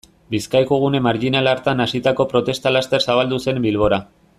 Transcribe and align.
Bizkaiko 0.35 0.79
gune 0.83 1.01
marjinal 1.09 1.51
hartan 1.53 1.85
hasitako 1.87 2.29
protesta 2.35 2.73
laster 2.77 3.09
zabaldu 3.09 3.41
zen 3.49 3.65
Bilbora. 3.69 4.07